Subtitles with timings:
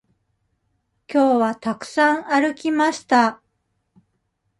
[1.05, 3.39] きょうはたくさん歩きました。